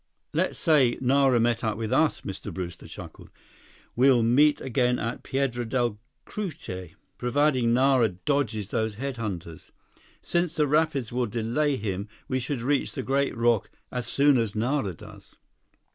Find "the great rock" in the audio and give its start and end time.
12.93-13.69